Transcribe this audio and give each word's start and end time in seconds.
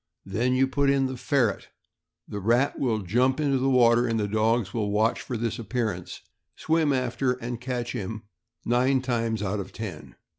Then 0.25 0.55
you 0.55 0.67
put 0.67 0.89
in 0.89 1.05
the 1.05 1.15
ferret, 1.15 1.67
the 2.27 2.39
rat 2.39 2.79
will 2.79 3.03
jump 3.03 3.39
into 3.39 3.59
the 3.59 3.69
water, 3.69 4.07
and 4.07 4.19
the 4.19 4.27
dogs 4.27 4.73
will 4.73 4.89
watch 4.89 5.21
for 5.21 5.37
nis 5.37 5.59
appearance, 5.59 6.21
swim 6.55 6.91
after 6.91 7.33
and 7.33 7.61
catch 7.61 7.91
him, 7.91 8.23
nine 8.65 9.03
times 9.03 9.43
out 9.43 9.59
of 9.59 9.71
ten. 9.71 10.15